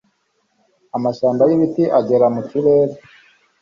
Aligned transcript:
amashyamba 0.97 1.41
y'ibiti 1.49 1.83
agera 1.99 2.25
mu 2.35 2.41
kirere 2.49 2.93